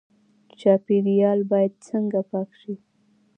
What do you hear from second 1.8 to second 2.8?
څنګه پاک شي؟